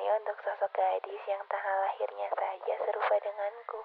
[0.00, 3.84] ini untuk sosok gadis yang tanggal lahirnya saja serupa denganku.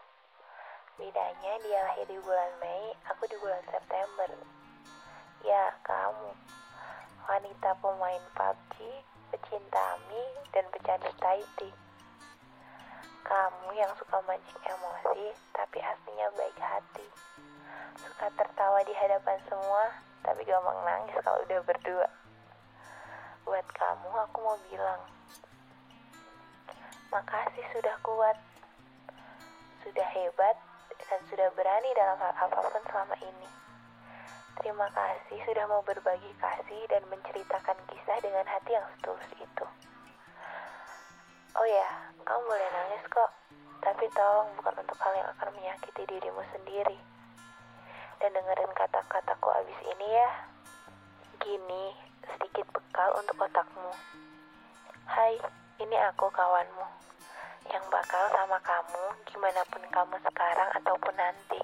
[0.96, 4.32] Bedanya dia lahir di bulan Mei, aku di bulan September.
[5.44, 6.32] Ya, kamu.
[7.28, 11.68] Wanita pemain PUBG, pecinta mie, dan pecandu Taiti.
[13.28, 17.08] Kamu yang suka mancing emosi, tapi aslinya baik hati.
[18.00, 19.92] Suka tertawa di hadapan semua,
[20.24, 22.08] tapi gampang nangis kalau udah berdua.
[23.44, 25.04] Buat kamu, aku mau bilang,
[27.16, 28.36] makasih sudah kuat,
[29.88, 30.60] sudah hebat,
[31.08, 33.48] dan sudah berani dalam hal apa pun selama ini.
[34.60, 39.66] Terima kasih sudah mau berbagi kasih dan menceritakan kisah dengan hati yang setulus itu.
[41.56, 41.88] Oh ya,
[42.28, 43.32] kamu boleh nangis kok,
[43.80, 47.00] tapi tolong bukan untuk hal yang akan menyakiti dirimu sendiri.
[48.20, 50.30] Dan dengerin kata-kataku abis ini ya.
[51.40, 51.96] Gini,
[52.28, 53.92] sedikit bekal untuk otakmu.
[55.08, 55.40] Hai,
[55.86, 56.86] ini aku kawanmu.
[57.70, 61.62] Yang bakal sama kamu gimana pun kamu sekarang ataupun nanti.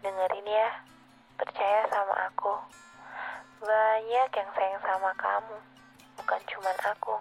[0.00, 0.80] Dengerin ya,
[1.36, 2.56] percaya sama aku.
[3.60, 5.56] Banyak yang sayang sama kamu,
[6.16, 7.16] bukan cuman aku.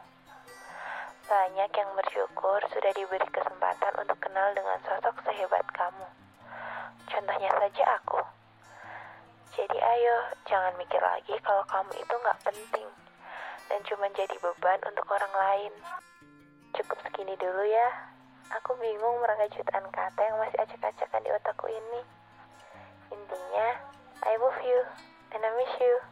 [1.28, 6.08] Banyak yang bersyukur sudah diberi kesempatan untuk kenal dengan sosok sehebat kamu.
[7.12, 8.24] Contohnya saja aku.
[9.60, 12.88] Jadi ayo, jangan mikir lagi kalau kamu itu nggak penting
[13.72, 15.72] dan cuma jadi beban untuk orang lain.
[16.76, 17.88] Cukup segini dulu ya.
[18.60, 22.04] Aku bingung merangkai jutaan kata yang masih acak-acakan di otakku ini.
[23.16, 23.68] Intinya,
[24.28, 24.80] I love you
[25.32, 26.11] and I miss you.